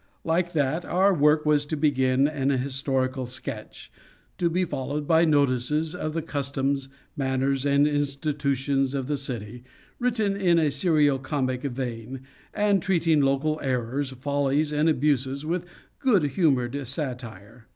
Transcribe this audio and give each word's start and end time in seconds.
Like 0.23 0.53
that, 0.53 0.83
our 0.83 1.13
work 1.13 1.45
was 1.45 1.63
to 1.67 1.75
begin 1.77 2.27
an 2.27 2.49
historical 2.49 3.27
sketch; 3.27 3.91
to 4.39 4.49
be 4.49 4.65
followed 4.65 5.05
by 5.07 5.25
notices 5.25 5.93
of 5.93 6.15
the 6.15 6.23
customs, 6.23 6.89
manners 7.15 7.67
and 7.67 7.85
institutions 7.87 8.95
of 8.95 9.05
the 9.05 9.15
city; 9.15 9.63
written 9.99 10.35
in 10.35 10.57
a 10.57 10.71
serio 10.71 11.19
comic 11.19 11.61
vein, 11.61 12.21
and 12.51 12.81
treating 12.81 13.21
local 13.21 13.59
errors, 13.61 14.09
follies 14.09 14.71
and 14.73 14.89
abuses 14.89 15.45
with 15.45 15.67
good 15.99 16.23
humored 16.23 16.87
satire. 16.87 17.67